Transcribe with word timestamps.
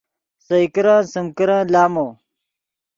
سئے 0.45 0.59
کرن 0.73 0.99
سیم 1.11 1.27
کرن 1.37 1.61
لامو 1.73 2.07